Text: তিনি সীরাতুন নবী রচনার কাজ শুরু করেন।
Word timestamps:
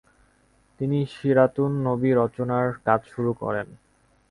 তিনি 0.79 0.99
সীরাতুন 1.13 1.71
নবী 1.87 2.09
রচনার 2.13 2.67
কাজ 2.85 3.01
শুরু 3.05 3.31
করেন। 3.33 3.67